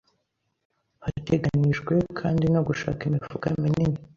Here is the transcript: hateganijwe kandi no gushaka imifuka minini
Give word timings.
hateganijwe 1.03 1.93
kandi 2.19 2.45
no 2.53 2.61
gushaka 2.67 3.01
imifuka 3.09 3.47
minini 3.61 3.99